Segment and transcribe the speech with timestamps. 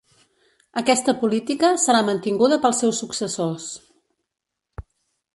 [0.79, 3.69] Aquesta política serà mantinguda pels seus successors.